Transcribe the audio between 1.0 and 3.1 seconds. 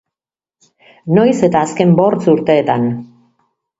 Noiz eta azken bortz urteetan.